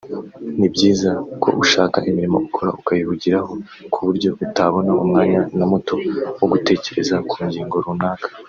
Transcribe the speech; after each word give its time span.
ni 0.59 0.67
byiza 0.73 1.09
ko 1.41 1.47
ushaka 1.63 1.97
imirimo 2.09 2.37
ukora 2.47 2.69
ukayihugiraho 2.79 3.51
ku 3.93 3.99
buryo 4.05 4.29
utabona 4.45 4.91
umwanya 5.03 5.41
na 5.57 5.65
muto 5.71 5.93
wo 6.39 6.45
gutekereza 6.51 7.15
ku 7.29 7.37
ngingo 7.47 7.75
runaka 7.85 8.27